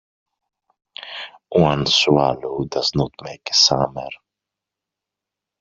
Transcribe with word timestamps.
One 1.51 1.85
swallow 1.85 2.65
does 2.65 2.89
not 2.95 3.11
make 3.21 3.47
a 3.51 3.53
summer 3.53 4.09